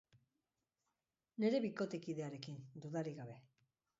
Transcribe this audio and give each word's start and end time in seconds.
Nere 1.43 1.59
bikotekidearekin, 1.67 2.57
dudarik 2.87 3.21
gabe! 3.23 3.37